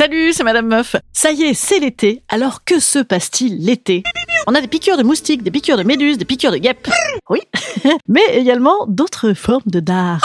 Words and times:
Salut, 0.00 0.32
c'est 0.32 0.44
Madame 0.44 0.66
Meuf. 0.66 0.96
Ça 1.12 1.30
y 1.30 1.42
est, 1.42 1.52
c'est 1.52 1.78
l'été. 1.78 2.22
Alors 2.30 2.64
que 2.64 2.80
se 2.80 3.00
passe-t-il 3.00 3.62
l'été? 3.62 4.02
On 4.46 4.54
a 4.54 4.62
des 4.62 4.66
piqûres 4.66 4.96
de 4.96 5.02
moustiques, 5.02 5.42
des 5.42 5.50
piqûres 5.50 5.76
de 5.76 5.82
méduses, 5.82 6.16
des 6.16 6.24
piqûres 6.24 6.52
de 6.52 6.56
guêpes. 6.56 6.88
Oui, 7.28 7.40
mais 8.08 8.24
également 8.32 8.86
d'autres 8.86 9.34
formes 9.34 9.60
de 9.66 9.80
dard. 9.80 10.22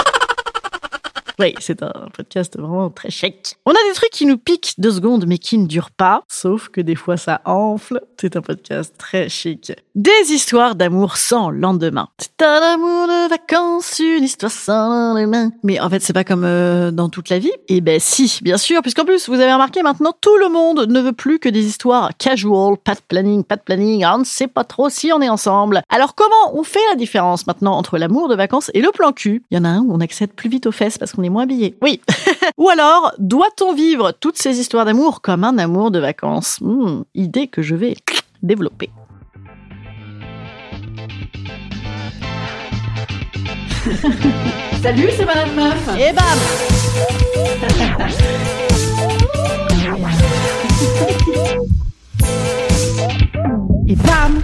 Oui, 1.40 1.54
c'est 1.60 1.84
un 1.84 1.92
podcast 2.14 2.58
vraiment 2.58 2.90
très 2.90 3.10
chic. 3.10 3.56
On 3.66 3.72
a 3.72 3.90
des 3.90 3.94
trucs 3.94 4.12
qui 4.12 4.26
nous 4.26 4.38
piquent 4.38 4.74
deux 4.78 4.92
secondes 4.92 5.26
mais 5.28 5.38
qui 5.38 5.58
ne 5.58 5.68
durent 5.68 5.92
pas, 5.92 6.24
sauf 6.30 6.70
que 6.70 6.82
des 6.82 6.96
fois 6.96 7.18
ça 7.18 7.42
enfle. 7.46 8.02
C'est 8.20 8.38
un 8.38 8.42
podcast 8.42 8.96
très 8.98 9.28
chic. 9.28 9.74
Des 9.96 10.12
histoires 10.30 10.76
d'amour 10.76 11.18
sans 11.18 11.50
lendemain. 11.50 12.08
C'est 12.18 12.42
un 12.42 12.74
amour 12.76 13.08
de 13.08 13.30
vacances, 13.30 14.00
une 14.00 14.24
histoire 14.24 14.52
sans 14.52 15.14
lendemain. 15.14 15.52
Mais 15.64 15.80
en 15.80 15.90
fait, 15.90 16.02
c'est 16.02 16.14
pas 16.14 16.24
comme 16.24 16.44
euh, 16.46 16.92
dans 16.92 17.10
toute 17.10 17.30
la 17.30 17.40
vie. 17.40 17.52
Eh 17.68 17.82
ben 17.82 18.00
si, 18.00 18.40
bien 18.42 18.58
sûr, 18.58 18.82
puisqu'en 18.82 19.06
plus, 19.06 19.28
vous 19.28 19.40
avez 19.40 19.52
remarqué 19.52 19.82
maintenant, 19.84 20.14
tout 20.20 20.38
le 20.38 20.50
monde 20.50 20.88
ne 20.88 21.02
veut 21.02 21.14
plus 21.14 21.40
que 21.40 21.50
des 21.50 21.66
histoires 21.66 22.12
casual, 22.18 22.78
pas 22.78 22.96
de 22.96 23.02
planning, 23.08 23.44
pas 23.44 23.56
de 23.58 23.62
planning, 23.62 24.06
on 24.06 24.20
ne 24.20 24.24
sait 24.24 24.48
pas 24.48 24.64
trop 24.64 24.90
si 24.90 25.12
on 25.12 25.22
est 25.22 25.30
ensemble. 25.30 25.82
Alors 25.90 26.16
comment 26.16 26.58
on 26.58 26.64
fait 26.64 26.80
la 26.90 26.96
différence 26.96 27.48
maintenant 27.48 27.76
entre 27.78 27.98
l'amour 27.98 28.30
de 28.30 28.36
vacances 28.36 28.72
et 28.74 28.82
le 28.82 28.92
plan 28.92 29.12
cul? 29.12 29.44
Il 29.52 29.58
y 29.58 29.60
en 29.60 29.66
a 29.66 29.70
un 29.70 29.82
où 29.82 29.94
on 29.94 30.00
accède 30.00 30.32
plus 30.32 30.50
vite 30.50 30.68
aux 30.68 30.72
fesses 30.72 30.98
parce 30.98 31.12
qu'on 31.12 31.25
est 31.26 31.30
moins 31.30 31.44
habillé. 31.44 31.76
Oui. 31.82 32.02
Ou 32.58 32.70
alors, 32.70 33.14
doit-on 33.20 33.74
vivre 33.74 34.12
toutes 34.20 34.38
ces 34.38 34.60
histoires 34.60 34.86
d'amour 34.86 35.22
comme 35.22 35.44
un 35.44 35.58
amour 35.58 35.92
de 35.92 36.00
vacances? 36.00 36.58
Hmm, 36.62 37.02
Idée 37.14 37.48
que 37.48 37.62
je 37.62 37.76
vais 37.76 37.96
développer. 38.42 38.90
Salut, 44.82 45.10
c'est 45.18 45.26
Madame 45.26 45.54
Meuf. 45.56 45.90
Et 46.00 46.14
bam 46.14 47.86
Et 53.88 53.96
bam 53.96 54.42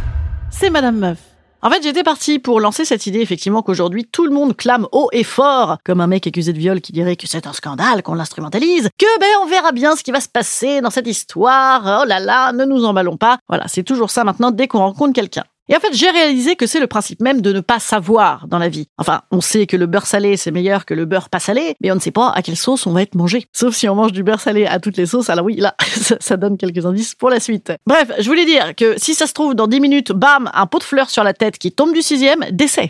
C'est 0.49 0.69
Madame 0.69 0.97
Meuf. 0.97 1.17
En 1.63 1.69
fait, 1.69 1.83
j'étais 1.83 2.01
partie 2.01 2.39
pour 2.39 2.59
lancer 2.59 2.85
cette 2.85 3.05
idée, 3.05 3.19
effectivement, 3.19 3.61
qu'aujourd'hui, 3.61 4.05
tout 4.11 4.25
le 4.25 4.31
monde 4.31 4.57
clame 4.57 4.87
haut 4.91 5.09
et 5.11 5.23
fort, 5.23 5.77
comme 5.85 6.01
un 6.01 6.07
mec 6.07 6.25
accusé 6.25 6.53
de 6.53 6.57
viol 6.57 6.81
qui 6.81 6.91
dirait 6.91 7.15
que 7.15 7.27
c'est 7.27 7.45
un 7.45 7.53
scandale, 7.53 8.01
qu'on 8.01 8.15
l'instrumentalise, 8.15 8.89
que 8.97 9.19
ben, 9.19 9.27
on 9.43 9.45
verra 9.45 9.71
bien 9.71 9.95
ce 9.95 10.01
qui 10.01 10.11
va 10.11 10.21
se 10.21 10.27
passer 10.27 10.81
dans 10.81 10.89
cette 10.89 11.05
histoire, 11.05 12.01
oh 12.01 12.07
là 12.07 12.19
là, 12.19 12.51
ne 12.51 12.65
nous 12.65 12.83
emballons 12.83 13.15
pas. 13.15 13.37
Voilà, 13.47 13.67
c'est 13.67 13.83
toujours 13.83 14.09
ça 14.09 14.23
maintenant 14.23 14.49
dès 14.49 14.67
qu'on 14.67 14.79
rencontre 14.79 15.13
quelqu'un. 15.13 15.43
Et 15.71 15.75
en 15.77 15.79
fait, 15.79 15.93
j'ai 15.93 16.09
réalisé 16.09 16.57
que 16.57 16.67
c'est 16.67 16.81
le 16.81 16.87
principe 16.87 17.21
même 17.21 17.39
de 17.39 17.53
ne 17.53 17.61
pas 17.61 17.79
savoir 17.79 18.45
dans 18.49 18.57
la 18.57 18.67
vie. 18.67 18.89
Enfin, 18.97 19.21
on 19.31 19.39
sait 19.39 19.67
que 19.67 19.77
le 19.77 19.85
beurre 19.85 20.05
salé, 20.05 20.35
c'est 20.35 20.51
meilleur 20.51 20.85
que 20.85 20.93
le 20.93 21.05
beurre 21.05 21.29
pas 21.29 21.39
salé, 21.39 21.77
mais 21.79 21.89
on 21.93 21.95
ne 21.95 22.01
sait 22.01 22.11
pas 22.11 22.29
à 22.29 22.41
quelle 22.41 22.57
sauce 22.57 22.85
on 22.87 22.91
va 22.91 23.01
être 23.03 23.15
mangé. 23.15 23.45
Sauf 23.53 23.73
si 23.73 23.87
on 23.87 23.95
mange 23.95 24.11
du 24.11 24.21
beurre 24.21 24.41
salé 24.41 24.65
à 24.65 24.81
toutes 24.81 24.97
les 24.97 25.05
sauces, 25.05 25.29
alors 25.29 25.45
oui, 25.45 25.55
là, 25.55 25.73
ça, 26.19 26.35
donne 26.35 26.57
quelques 26.57 26.85
indices 26.85 27.15
pour 27.15 27.29
la 27.29 27.39
suite. 27.39 27.71
Bref, 27.87 28.11
je 28.19 28.27
voulais 28.27 28.43
dire 28.43 28.75
que 28.75 28.95
si 28.97 29.13
ça 29.13 29.27
se 29.27 29.33
trouve, 29.33 29.55
dans 29.55 29.67
10 29.67 29.79
minutes, 29.79 30.11
bam, 30.11 30.51
un 30.53 30.65
pot 30.65 30.79
de 30.79 30.83
fleurs 30.83 31.09
sur 31.09 31.23
la 31.23 31.33
tête 31.33 31.57
qui 31.57 31.71
tombe 31.71 31.93
du 31.93 32.01
sixième, 32.01 32.43
décès. 32.51 32.89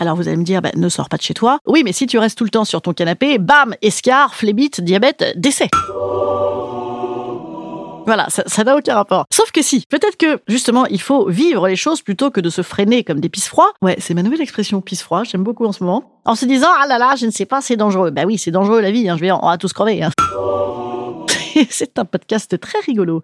Alors 0.00 0.16
vous 0.16 0.26
allez 0.26 0.36
me 0.36 0.42
dire, 0.42 0.62
bah, 0.62 0.70
ne 0.74 0.88
sors 0.88 1.08
pas 1.08 1.16
de 1.16 1.22
chez 1.22 1.34
toi. 1.34 1.60
Oui, 1.64 1.82
mais 1.84 1.92
si 1.92 2.08
tu 2.08 2.18
restes 2.18 2.36
tout 2.36 2.44
le 2.44 2.50
temps 2.50 2.64
sur 2.64 2.82
ton 2.82 2.92
canapé, 2.92 3.38
bam, 3.38 3.76
escar, 3.82 4.34
phlébite, 4.34 4.80
diabète, 4.80 5.34
décès. 5.36 5.68
Voilà, 8.06 8.26
ça 8.28 8.64
n'a 8.64 8.76
aucun 8.76 8.94
rapport. 8.94 9.24
Sauf 9.32 9.50
que 9.50 9.62
si, 9.62 9.86
peut-être 9.88 10.16
que 10.16 10.40
justement, 10.46 10.84
il 10.86 11.00
faut 11.00 11.28
vivre 11.28 11.66
les 11.68 11.76
choses 11.76 12.02
plutôt 12.02 12.30
que 12.30 12.40
de 12.40 12.50
se 12.50 12.62
freiner 12.62 13.02
comme 13.02 13.20
des 13.20 13.28
pisse-froids. 13.28 13.72
Ouais, 13.80 13.96
c'est 13.98 14.14
ma 14.14 14.22
nouvelle 14.22 14.42
expression, 14.42 14.80
pisse-froid, 14.80 15.24
j'aime 15.24 15.42
beaucoup 15.42 15.64
en 15.64 15.72
ce 15.72 15.82
moment. 15.82 16.12
En 16.24 16.34
se 16.34 16.44
disant, 16.44 16.68
ah 16.78 16.86
là 16.86 16.98
là, 16.98 17.14
je 17.16 17.26
ne 17.26 17.30
sais 17.30 17.46
pas, 17.46 17.60
c'est 17.60 17.76
dangereux. 17.76 18.10
Bah 18.10 18.22
oui, 18.26 18.38
c'est 18.38 18.50
dangereux 18.50 18.80
la 18.80 18.90
vie, 18.90 19.08
hein, 19.08 19.16
je 19.16 19.22
vais, 19.22 19.32
on 19.32 19.46
va 19.46 19.56
tous 19.58 19.72
crever. 19.72 20.02
Hein. 20.02 20.10
c'est 21.70 21.98
un 21.98 22.04
podcast 22.04 22.58
très 22.60 22.80
rigolo. 22.80 23.22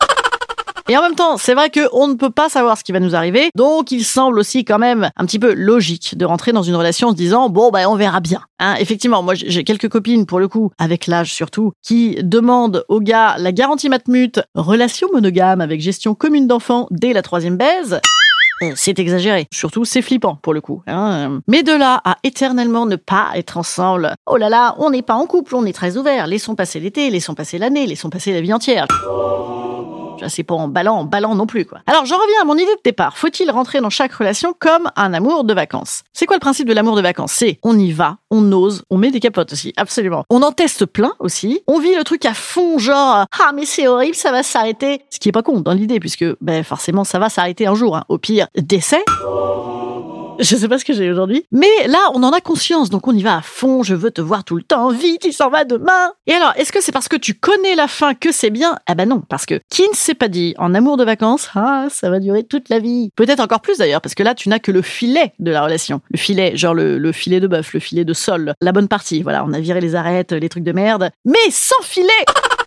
Et 0.91 0.97
en 0.97 1.03
même 1.03 1.15
temps, 1.15 1.37
c'est 1.37 1.55
vrai 1.55 1.71
qu'on 1.71 2.09
ne 2.09 2.15
peut 2.15 2.31
pas 2.31 2.49
savoir 2.49 2.77
ce 2.77 2.83
qui 2.83 2.91
va 2.91 2.99
nous 2.99 3.15
arriver, 3.15 3.51
donc 3.55 3.93
il 3.93 4.05
semble 4.05 4.41
aussi 4.41 4.65
quand 4.65 4.81
même 4.81 5.09
un 5.17 5.25
petit 5.25 5.39
peu 5.39 5.55
logique 5.55 6.19
de 6.19 6.25
rentrer 6.25 6.51
dans 6.51 6.65
une 6.65 6.75
relation 6.75 7.07
en 7.07 7.11
se 7.13 7.17
disant 7.17 7.49
bon 7.49 7.71
ben 7.71 7.87
on 7.87 7.95
verra 7.95 8.19
bien. 8.19 8.41
Hein, 8.59 8.75
effectivement, 8.81 9.23
moi 9.23 9.35
j'ai 9.37 9.63
quelques 9.63 9.89
copines 9.89 10.27
pour 10.27 10.41
le 10.41 10.49
coup, 10.49 10.73
avec 10.81 11.07
l'âge 11.07 11.33
surtout, 11.33 11.71
qui 11.81 12.17
demandent 12.25 12.85
au 12.89 12.99
gars 12.99 13.37
la 13.39 13.53
garantie 13.53 13.89
matmut, 13.89 14.41
relation 14.57 15.07
monogame 15.13 15.61
avec 15.61 15.81
gestion 15.81 16.17
commune 16.17 16.49
d'enfants 16.49 16.89
dès 16.91 17.13
la 17.13 17.23
troisième 17.23 17.57
baise. 17.57 18.01
Euh, 18.65 18.73
C'est 18.75 18.99
exagéré. 18.99 19.47
Surtout, 19.55 19.85
c'est 19.85 20.03
flippant 20.03 20.41
pour 20.43 20.55
le 20.55 20.61
coup. 20.61 20.83
hein. 20.89 21.39
Mais 21.47 21.63
de 21.63 21.71
là 21.73 22.01
à 22.05 22.17
éternellement 22.25 22.85
ne 22.87 22.97
pas 22.97 23.29
être 23.37 23.59
ensemble. 23.59 24.13
Oh 24.27 24.37
là 24.37 24.49
là, 24.49 24.75
on 24.79 24.91
n'est 24.91 25.03
pas 25.03 25.15
en 25.15 25.27
couple, 25.27 25.55
on 25.55 25.65
est 25.67 25.73
très 25.73 25.97
ouvert. 25.97 26.27
Laissons 26.27 26.57
passer 26.57 26.81
l'été, 26.81 27.11
laissons 27.11 27.35
passer 27.37 27.59
l'année, 27.59 27.87
laissons 27.87 28.11
passer 28.11 28.33
la 28.33 28.41
vie 28.41 28.53
entière. 28.53 28.89
C'est 30.29 30.43
pas 30.43 30.55
en 30.55 30.69
ballant, 30.69 30.97
en 30.97 31.05
ballant 31.05 31.35
non 31.35 31.47
plus, 31.47 31.65
quoi. 31.65 31.79
Alors, 31.87 32.05
j'en 32.07 32.17
reviens 32.17 32.43
à 32.43 32.45
mon 32.45 32.55
idée 32.57 32.65
de 32.67 32.81
départ. 32.85 33.17
Faut-il 33.17 33.51
rentrer 33.51 33.81
dans 33.81 33.91
chaque 33.91 34.13
relation 34.13 34.55
comme 34.59 34.91
un 34.97 35.13
amour 35.15 35.45
de 35.45 35.55
vacances? 35.55 36.03
C'est 36.13 36.27
quoi 36.27 36.37
le 36.37 36.41
principe 36.41 36.69
de 36.69 36.73
l'amour 36.75 36.97
de 36.97 37.03
vacances? 37.03 37.33
C'est 37.33 37.59
on 37.63 37.79
y 37.79 37.93
va, 37.93 38.19
on 38.31 38.51
ose, 38.53 38.83
on 38.91 38.99
met 38.99 39.11
des 39.11 39.21
capotes 39.21 39.53
aussi, 39.53 39.73
absolument. 39.77 40.25
On 40.31 40.43
en 40.43 40.53
teste 40.53 40.87
plein 40.87 41.13
aussi. 41.19 41.61
On 41.67 41.79
vit 41.79 41.95
le 41.95 42.05
truc 42.05 42.25
à 42.27 42.35
fond, 42.35 42.79
genre 42.79 43.25
ah 43.41 43.53
mais 43.55 43.65
c'est 43.65 43.89
horrible, 43.89 44.15
ça 44.15 44.31
va 44.33 44.43
s'arrêter. 44.43 45.03
Ce 45.11 45.19
qui 45.19 45.29
est 45.29 45.33
pas 45.33 45.43
con 45.43 45.61
dans 45.61 45.73
l'idée, 45.73 46.01
puisque 46.01 46.25
ben 46.41 46.63
forcément 46.65 47.05
ça 47.05 47.19
va 47.19 47.29
s'arrêter 47.29 47.67
un 47.67 47.75
jour. 47.75 47.97
hein. 47.97 48.05
Au 48.09 48.19
pire, 48.19 48.47
décès. 48.57 49.03
Je 50.51 50.57
sais 50.57 50.69
pas 50.69 50.79
ce 50.79 50.87
que 50.87 50.95
j'ai 50.95 51.11
aujourd'hui. 51.11 51.45
Mais 51.53 51.87
là, 51.87 51.99
on 52.15 52.23
en 52.23 52.33
a 52.33 52.41
conscience, 52.41 52.89
donc 52.89 53.07
on 53.07 53.13
y 53.13 53.23
va 53.23 53.37
à 53.37 53.43
fond. 53.43 53.83
Je 53.83 53.95
veux 53.95 54.11
te 54.11 54.23
voir 54.23 54.43
tout 54.43 54.57
le 54.57 54.63
temps. 54.63 54.89
Vite, 54.89 55.25
il 55.27 55.35
s'en 55.35 55.51
va 55.51 55.65
demain. 55.65 56.13
Et 56.27 56.33
alors, 56.33 56.55
est-ce 56.57 56.73
que 56.73 56.81
c'est 56.81 56.93
parce 56.93 57.09
que 57.09 57.17
tu 57.17 57.35
connais 57.35 57.75
la 57.75 57.89
fin 57.89 58.15
que 58.15 58.33
c'est 58.33 58.49
bien? 58.49 58.77
Ah 58.87 58.95
ben 58.95 59.07
non, 59.07 59.21
parce 59.29 59.45
que 59.45 59.61
qui 59.69 59.83
ne 59.83 59.95
s'est 59.95 60.15
pas 60.15 60.29
dit 60.29 60.55
en 60.57 60.75
amour 60.75 60.97
de 60.97 61.05
vacances, 61.05 61.51
ah, 61.55 61.89
ça 61.91 62.09
va 62.09 62.21
durer 62.21 62.45
toute 62.45 62.71
la 62.71 62.79
vie. 62.79 63.11
Peut-être 63.17 63.41
encore 63.41 63.61
plus 63.61 63.79
d'ailleurs, 63.79 64.01
parce 64.01 64.15
que 64.15 64.23
là, 64.23 64.35
tu 64.35 64.49
n'as 64.49 64.61
que 64.61 64.73
le 64.73 64.81
filet 64.81 65.35
de 65.41 65.51
la 65.51 65.63
relation. 65.63 66.01
Le 66.11 66.19
filet, 66.19 66.57
genre 66.57 66.75
le, 66.75 66.97
le 66.97 67.13
filet 67.13 67.41
de 67.41 67.47
bœuf, 67.47 67.75
le 67.75 67.81
filet 67.81 68.07
de 68.07 68.15
sol, 68.15 68.55
la 68.63 68.73
bonne 68.73 68.89
partie. 68.89 69.23
Voilà, 69.23 69.45
on 69.45 69.53
a 69.53 69.61
viré 69.61 69.83
les 69.83 69.95
arêtes, 69.95 70.33
les 70.33 70.49
trucs 70.49 70.65
de 70.65 70.73
merde. 70.73 71.11
Mais 71.27 71.51
sans 71.51 71.83
filet 71.83 72.09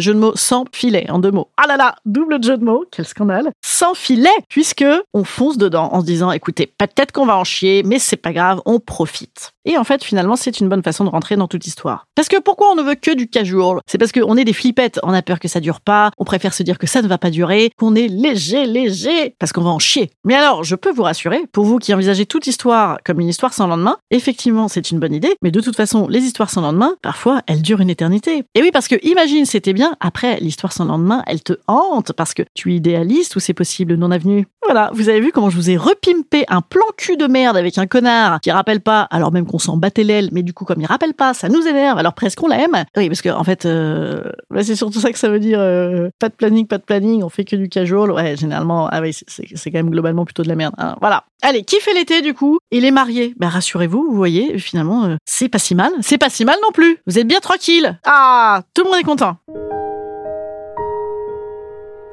Jeu 0.00 0.14
de 0.14 0.18
mots 0.18 0.32
sans 0.36 0.64
filet, 0.72 1.10
en 1.10 1.18
deux 1.18 1.30
mots. 1.30 1.48
Ah 1.56 1.66
là 1.66 1.76
là, 1.76 1.96
double 2.04 2.42
jeu 2.42 2.56
de 2.56 2.64
mots, 2.64 2.84
quel 2.90 3.06
scandale. 3.06 3.50
Sans 3.64 3.94
filet, 3.94 4.28
puisque 4.48 4.84
on 5.14 5.24
fonce 5.24 5.58
dedans 5.58 5.88
en 5.92 6.00
se 6.00 6.06
disant, 6.06 6.30
écoutez, 6.32 6.66
peut-être 6.66 7.12
qu'on 7.12 7.26
va 7.26 7.36
en 7.36 7.44
chier, 7.44 7.82
mais 7.84 7.98
c'est 7.98 8.16
pas 8.16 8.32
grave, 8.32 8.60
on 8.66 8.80
profite. 8.80 9.52
Et 9.64 9.76
en 9.76 9.84
fait, 9.84 10.04
finalement, 10.04 10.36
c'est 10.36 10.60
une 10.60 10.68
bonne 10.68 10.82
façon 10.82 11.04
de 11.04 11.10
rentrer 11.10 11.36
dans 11.36 11.48
toute 11.48 11.66
histoire. 11.66 12.06
Parce 12.14 12.28
que 12.28 12.40
pourquoi 12.40 12.70
on 12.70 12.76
ne 12.76 12.82
veut 12.82 12.94
que 12.94 13.14
du 13.14 13.28
casual? 13.28 13.80
C'est 13.86 13.98
parce 13.98 14.12
qu'on 14.12 14.36
est 14.36 14.44
des 14.44 14.52
flippettes, 14.52 15.00
on 15.02 15.12
a 15.12 15.22
peur 15.22 15.40
que 15.40 15.48
ça 15.48 15.60
dure 15.60 15.80
pas, 15.80 16.10
on 16.18 16.24
préfère 16.24 16.54
se 16.54 16.62
dire 16.62 16.78
que 16.78 16.86
ça 16.86 17.02
ne 17.02 17.08
va 17.08 17.18
pas 17.18 17.30
durer, 17.30 17.70
qu'on 17.76 17.96
est 17.96 18.06
léger, 18.06 18.66
léger, 18.66 19.34
parce 19.38 19.52
qu'on 19.52 19.62
va 19.62 19.70
en 19.70 19.80
chier. 19.80 20.10
Mais 20.24 20.34
alors, 20.34 20.62
je 20.62 20.76
peux 20.76 20.92
vous 20.92 21.02
rassurer, 21.02 21.44
pour 21.52 21.64
vous 21.64 21.78
qui 21.78 21.92
envisagez 21.92 22.26
toute 22.26 22.46
histoire 22.46 22.98
comme 23.04 23.20
une 23.20 23.28
histoire 23.28 23.52
sans 23.52 23.66
lendemain, 23.66 23.96
effectivement, 24.10 24.68
c'est 24.68 24.90
une 24.90 25.00
bonne 25.00 25.14
idée, 25.14 25.34
mais 25.42 25.50
de 25.50 25.60
toute 25.60 25.76
façon, 25.76 26.06
les 26.08 26.22
histoires 26.22 26.50
sans 26.50 26.60
lendemain, 26.60 26.94
parfois, 27.02 27.42
elles 27.46 27.62
durent 27.62 27.80
une 27.80 27.90
éternité. 27.90 28.44
Et 28.54 28.62
oui, 28.62 28.70
parce 28.72 28.88
que 28.88 28.96
imagine, 29.02 29.46
c'était 29.46 29.72
bien 29.72 29.85
après, 30.00 30.38
l'histoire 30.40 30.72
sans 30.72 30.84
lendemain, 30.84 31.22
elle 31.26 31.42
te 31.42 31.54
hante 31.66 32.12
parce 32.12 32.34
que 32.34 32.42
tu 32.54 32.72
idéalises 32.74 33.28
tous 33.28 33.40
ces 33.40 33.54
possibles 33.54 33.94
non-avenus. 33.94 34.46
Voilà, 34.64 34.90
vous 34.94 35.08
avez 35.08 35.20
vu 35.20 35.32
comment 35.32 35.50
je 35.50 35.56
vous 35.56 35.70
ai 35.70 35.76
repimpé 35.76 36.44
un 36.48 36.60
plan 36.60 36.84
cul 36.96 37.16
de 37.16 37.26
merde 37.26 37.56
avec 37.56 37.78
un 37.78 37.86
connard 37.86 38.40
qui 38.40 38.50
rappelle 38.50 38.80
pas, 38.80 39.02
alors 39.10 39.32
même 39.32 39.46
qu'on 39.46 39.58
s'en 39.58 39.76
battait 39.76 40.02
l'aile, 40.04 40.28
mais 40.32 40.42
du 40.42 40.52
coup, 40.52 40.64
comme 40.64 40.80
il 40.80 40.86
rappelle 40.86 41.14
pas, 41.14 41.34
ça 41.34 41.48
nous 41.48 41.66
énerve, 41.66 41.98
alors 41.98 42.14
presque 42.14 42.42
on 42.42 42.48
l'aime. 42.48 42.84
Oui, 42.96 43.08
parce 43.08 43.22
que, 43.22 43.28
en 43.28 43.44
fait, 43.44 43.64
euh, 43.66 44.22
bah, 44.50 44.62
c'est 44.64 44.76
surtout 44.76 44.98
ça 45.00 45.12
que 45.12 45.18
ça 45.18 45.28
veut 45.28 45.38
dire, 45.40 45.58
euh, 45.60 46.08
pas 46.18 46.28
de 46.28 46.34
planning, 46.34 46.66
pas 46.66 46.78
de 46.78 46.82
planning, 46.84 47.22
on 47.22 47.28
fait 47.28 47.44
que 47.44 47.56
du 47.56 47.68
casual. 47.68 48.10
Ouais, 48.10 48.36
généralement, 48.36 48.88
ah 48.90 49.00
c'est- 49.12 49.70
quand 49.70 49.78
même 49.78 49.90
globalement 49.90 50.24
plutôt 50.24 50.42
de 50.42 50.48
la 50.48 50.56
merde. 50.56 50.74
hein. 50.78 50.96
Voilà. 51.00 51.24
Allez, 51.42 51.62
qui 51.62 51.76
fait 51.80 51.92
l'été 51.94 52.22
du 52.22 52.32
coup 52.34 52.58
Il 52.70 52.84
est 52.84 52.90
marié. 52.90 53.34
Ben 53.38 53.48
rassurez-vous, 53.48 54.06
vous 54.10 54.16
voyez, 54.16 54.58
finalement, 54.58 55.04
euh, 55.04 55.16
c'est 55.26 55.48
pas 55.48 55.58
si 55.58 55.74
mal. 55.74 55.92
C'est 56.00 56.18
pas 56.18 56.30
si 56.30 56.44
mal 56.44 56.56
non 56.62 56.72
plus. 56.72 56.98
Vous 57.06 57.18
êtes 57.18 57.26
bien 57.28 57.40
tranquille. 57.40 57.98
Ah, 58.06 58.62
tout 58.74 58.84
le 58.84 58.90
monde 58.90 59.00
est 59.00 59.04
content. 59.04 59.36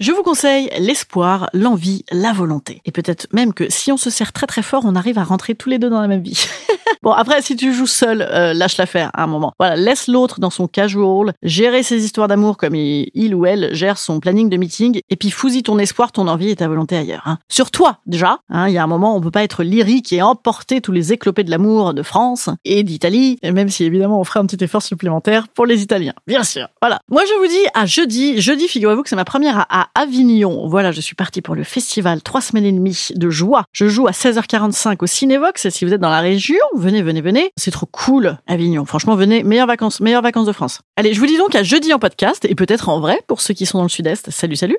Je 0.00 0.10
vous 0.10 0.22
conseille 0.24 0.68
l'espoir, 0.80 1.48
l'envie, 1.52 2.04
la 2.10 2.32
volonté. 2.32 2.80
Et 2.84 2.90
peut-être 2.90 3.28
même 3.32 3.54
que 3.54 3.70
si 3.70 3.92
on 3.92 3.96
se 3.96 4.10
serre 4.10 4.32
très 4.32 4.48
très 4.48 4.62
fort, 4.62 4.82
on 4.84 4.96
arrive 4.96 5.16
à 5.16 5.22
rentrer 5.22 5.54
tous 5.54 5.68
les 5.68 5.78
deux 5.78 5.90
dans 5.90 6.00
la 6.00 6.08
même 6.08 6.22
vie. 6.22 6.44
bon, 7.04 7.12
après, 7.12 7.40
si 7.40 7.54
tu 7.54 7.72
joues 7.72 7.86
seul, 7.86 8.20
euh, 8.20 8.52
lâche 8.52 8.78
l'affaire 8.78 9.10
à 9.14 9.22
un 9.22 9.26
moment. 9.28 9.52
Voilà, 9.60 9.76
laisse 9.76 10.08
l'autre 10.08 10.40
dans 10.40 10.50
son 10.50 10.66
casual, 10.66 11.32
gérer 11.44 11.84
ses 11.84 12.04
histoires 12.04 12.26
d'amour 12.26 12.56
comme 12.56 12.74
il, 12.74 13.34
ou 13.36 13.46
elle 13.46 13.72
gère 13.74 13.96
son 13.96 14.18
planning 14.18 14.48
de 14.48 14.56
meeting, 14.56 14.98
et 15.08 15.14
puis 15.14 15.30
fouille 15.30 15.62
ton 15.62 15.78
espoir, 15.78 16.10
ton 16.10 16.26
envie 16.26 16.50
et 16.50 16.56
ta 16.56 16.66
volonté 16.66 16.96
ailleurs. 16.96 17.22
hein. 17.26 17.38
Sur 17.48 17.70
toi, 17.70 17.98
déjà. 18.04 18.38
hein, 18.50 18.66
Il 18.66 18.74
y 18.74 18.78
a 18.78 18.82
un 18.82 18.88
moment, 18.88 19.14
on 19.14 19.20
peut 19.20 19.30
pas 19.30 19.44
être 19.44 19.62
lyrique 19.62 20.12
et 20.12 20.20
emporter 20.20 20.80
tous 20.80 20.90
les 20.92 21.12
éclopés 21.12 21.44
de 21.44 21.50
l'amour 21.52 21.94
de 21.94 22.02
France 22.02 22.50
et 22.64 22.82
d'Italie, 22.82 23.38
même 23.44 23.68
si 23.68 23.84
évidemment 23.84 24.18
on 24.18 24.24
ferait 24.24 24.40
un 24.40 24.46
petit 24.46 24.64
effort 24.64 24.82
supplémentaire 24.82 25.46
pour 25.46 25.64
les 25.64 25.80
Italiens. 25.80 26.14
Bien 26.26 26.42
sûr. 26.42 26.66
Voilà. 26.80 26.98
Moi, 27.08 27.22
je 27.24 27.38
vous 27.40 27.46
dis 27.46 27.64
à 27.74 27.86
jeudi. 27.86 28.40
Jeudi, 28.40 28.66
figurez-vous 28.66 29.04
que 29.04 29.08
c'est 29.08 29.14
ma 29.14 29.24
première 29.24 29.66
à, 29.70 29.82
à 29.82 29.91
Avignon. 29.94 30.68
Voilà, 30.68 30.92
je 30.92 31.00
suis 31.00 31.14
partie 31.14 31.42
pour 31.42 31.54
le 31.54 31.64
festival 31.64 32.22
trois 32.22 32.40
semaines 32.40 32.64
et 32.64 32.72
demie 32.72 33.08
de 33.14 33.30
joie. 33.30 33.64
Je 33.72 33.88
joue 33.88 34.06
à 34.06 34.12
16h45 34.12 34.96
au 35.00 35.06
Cinévox. 35.06 35.64
Et 35.66 35.70
si 35.70 35.84
vous 35.84 35.92
êtes 35.92 36.00
dans 36.00 36.10
la 36.10 36.20
région, 36.20 36.56
venez, 36.74 37.02
venez, 37.02 37.20
venez. 37.20 37.50
C'est 37.56 37.70
trop 37.70 37.86
cool, 37.86 38.38
Avignon. 38.46 38.84
Franchement, 38.84 39.16
venez. 39.16 39.42
Meilleures 39.42 39.66
vacances, 39.66 40.00
meilleures 40.00 40.22
vacances 40.22 40.46
de 40.46 40.52
France. 40.52 40.80
Allez, 40.96 41.14
je 41.14 41.20
vous 41.20 41.26
dis 41.26 41.36
donc 41.36 41.54
à 41.54 41.62
jeudi 41.62 41.92
en 41.92 41.98
podcast 41.98 42.44
et 42.48 42.54
peut-être 42.54 42.88
en 42.88 43.00
vrai 43.00 43.20
pour 43.26 43.40
ceux 43.40 43.54
qui 43.54 43.66
sont 43.66 43.78
dans 43.78 43.84
le 43.84 43.90
sud-est. 43.90 44.30
Salut, 44.30 44.56
salut. 44.56 44.78